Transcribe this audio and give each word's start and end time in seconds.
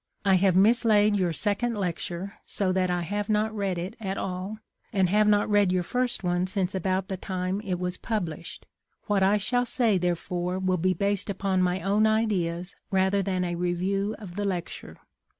I 0.25 0.33
have 0.33 0.55
mislaid 0.55 1.15
your 1.15 1.31
second 1.31 1.75
lecture, 1.75 2.33
so 2.43 2.71
that 2.71 2.89
I 2.89 3.03
have 3.03 3.29
not 3.29 3.55
read 3.55 3.77
it 3.77 3.95
at 4.01 4.17
all, 4.17 4.57
and 4.91 5.09
have 5.09 5.27
not 5.27 5.47
read 5.47 5.71
your 5.71 5.83
first 5.83 6.23
one 6.23 6.47
since 6.47 6.73
about 6.73 7.07
the 7.07 7.17
time 7.17 7.61
it 7.63 7.77
was 7.77 7.97
published. 7.97 8.65
What 9.05 9.21
I 9.21 9.37
shall 9.37 9.63
say, 9.67 9.99
therefore, 9.99 10.57
will 10.57 10.77
be 10.77 10.95
based 10.95 11.29
upon 11.29 11.61
my 11.61 11.81
own 11.81 12.07
ideas 12.07 12.75
rather 12.89 13.21
than 13.21 13.43
a 13.43 13.53
review 13.53 14.15
of 14.17 14.37
the 14.37 14.43
lecture. 14.43 14.97